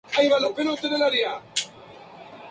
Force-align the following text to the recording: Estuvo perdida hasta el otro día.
Estuvo 0.07 0.29
perdida 0.55 0.73
hasta 0.73 0.87
el 0.87 0.93
otro 0.97 1.11
día. 1.11 1.41